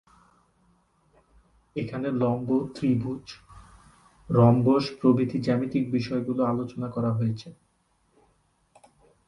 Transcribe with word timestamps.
এখানে 1.75 2.07
লম্ব, 2.21 2.49
ত্রিভুজ, 2.75 3.25
রম্বস 4.29 4.85
প্রভৃতি 4.99 5.37
জ্যামিতিক 5.39 5.83
বিষয় 5.91 6.21
গুলো 6.27 6.41
আলোচনা 6.45 6.87
করা 6.87 7.11
হয়েছে। 7.13 7.49